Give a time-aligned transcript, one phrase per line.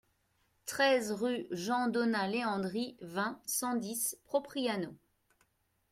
[0.65, 4.95] treize rue Jean Donat Leandri, vingt, cent dix, Propriano